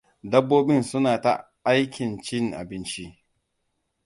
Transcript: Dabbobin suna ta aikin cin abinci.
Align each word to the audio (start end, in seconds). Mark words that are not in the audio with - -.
Dabbobin 0.31 0.81
suna 0.89 1.13
ta 1.23 1.31
aikin 1.71 2.11
cin 2.25 2.45
abinci. 2.61 3.05